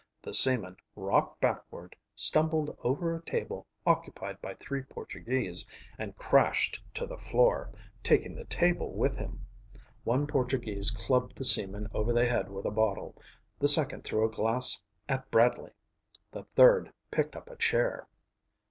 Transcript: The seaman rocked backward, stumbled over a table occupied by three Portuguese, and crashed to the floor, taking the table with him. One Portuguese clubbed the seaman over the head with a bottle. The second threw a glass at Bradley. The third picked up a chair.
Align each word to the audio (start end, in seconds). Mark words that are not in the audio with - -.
The 0.23 0.33
seaman 0.33 0.77
rocked 0.95 1.39
backward, 1.41 1.95
stumbled 2.15 2.75
over 2.83 3.13
a 3.13 3.21
table 3.21 3.67
occupied 3.85 4.41
by 4.41 4.55
three 4.55 4.81
Portuguese, 4.81 5.67
and 5.95 6.17
crashed 6.17 6.81
to 6.95 7.05
the 7.05 7.19
floor, 7.19 7.69
taking 8.01 8.33
the 8.33 8.45
table 8.45 8.93
with 8.93 9.15
him. 9.15 9.45
One 10.03 10.25
Portuguese 10.25 10.89
clubbed 10.89 11.35
the 11.37 11.45
seaman 11.45 11.87
over 11.93 12.13
the 12.13 12.25
head 12.25 12.49
with 12.49 12.65
a 12.65 12.71
bottle. 12.71 13.15
The 13.59 13.67
second 13.67 14.03
threw 14.03 14.25
a 14.25 14.31
glass 14.31 14.83
at 15.07 15.29
Bradley. 15.29 15.73
The 16.31 16.45
third 16.45 16.91
picked 17.11 17.35
up 17.35 17.51
a 17.51 17.55
chair. 17.55 18.07